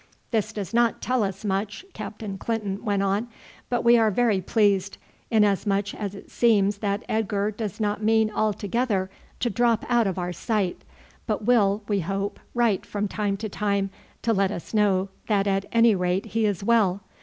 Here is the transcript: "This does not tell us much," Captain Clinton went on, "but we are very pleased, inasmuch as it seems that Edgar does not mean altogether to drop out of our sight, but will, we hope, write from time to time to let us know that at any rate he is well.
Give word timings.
"This 0.31 0.51
does 0.51 0.73
not 0.73 0.99
tell 0.99 1.21
us 1.21 1.45
much," 1.45 1.85
Captain 1.93 2.35
Clinton 2.39 2.83
went 2.83 3.03
on, 3.03 3.27
"but 3.69 3.83
we 3.83 3.99
are 3.99 4.09
very 4.09 4.41
pleased, 4.41 4.97
inasmuch 5.29 5.93
as 5.93 6.15
it 6.15 6.31
seems 6.31 6.79
that 6.79 7.05
Edgar 7.07 7.51
does 7.51 7.79
not 7.79 8.01
mean 8.01 8.31
altogether 8.33 9.11
to 9.41 9.49
drop 9.51 9.85
out 9.89 10.07
of 10.07 10.17
our 10.17 10.33
sight, 10.33 10.81
but 11.27 11.43
will, 11.45 11.83
we 11.87 11.99
hope, 11.99 12.39
write 12.55 12.83
from 12.83 13.07
time 13.07 13.37
to 13.37 13.47
time 13.47 13.91
to 14.23 14.33
let 14.33 14.49
us 14.49 14.73
know 14.73 15.09
that 15.27 15.45
at 15.45 15.65
any 15.71 15.93
rate 15.93 16.25
he 16.25 16.47
is 16.47 16.63
well. 16.63 17.01